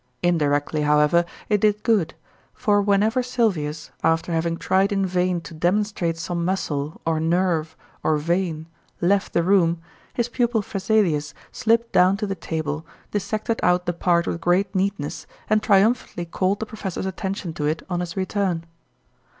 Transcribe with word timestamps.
Indirectly, 0.23 0.81
however, 0.81 1.25
it 1.47 1.61
did 1.61 1.83
good, 1.83 2.15
for 2.55 2.81
whenever 2.81 3.21
Sylvius, 3.21 3.91
after 4.03 4.31
having 4.31 4.57
tried 4.57 4.91
in 4.91 5.05
vain 5.05 5.39
to 5.41 5.53
demonstrate 5.53 6.17
some 6.17 6.43
muscle, 6.43 6.99
or 7.05 7.19
nerve, 7.19 7.77
or 8.01 8.17
vein, 8.17 8.65
left 8.99 9.31
the 9.31 9.43
room, 9.43 9.79
his 10.15 10.27
pupil 10.27 10.63
Vesalius 10.63 11.35
slipped 11.51 11.91
down 11.91 12.17
to 12.17 12.25
the 12.25 12.33
table, 12.33 12.83
dissected 13.11 13.59
out 13.61 13.85
the 13.85 13.93
part 13.93 14.25
with 14.25 14.41
great 14.41 14.73
neatness, 14.73 15.27
and 15.47 15.61
triumphantly 15.61 16.25
called 16.25 16.59
the 16.59 16.65
professor's 16.65 17.05
attention 17.05 17.53
to 17.53 17.65
it 17.67 17.83
on 17.87 17.99
his 17.99 18.17
return. 18.17 18.65